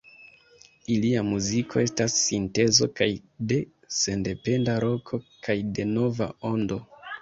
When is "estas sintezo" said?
1.83-2.89